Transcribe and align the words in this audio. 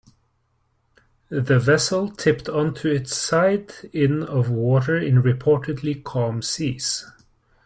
The 1.29 1.59
vessel 1.59 2.09
tipped 2.09 2.49
onto 2.49 2.87
its 2.87 3.15
side 3.15 3.71
in 3.93 4.23
of 4.23 4.49
water 4.49 4.97
in 4.97 5.21
reportedly 5.21 6.03
calm 6.03 6.41
seas. 6.41 7.05